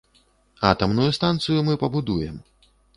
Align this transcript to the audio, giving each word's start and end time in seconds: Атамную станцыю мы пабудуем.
Атамную 0.69 1.11
станцыю 1.19 1.59
мы 1.71 1.79
пабудуем. 1.85 2.45